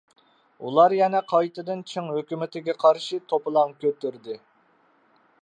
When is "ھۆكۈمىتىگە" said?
2.15-2.75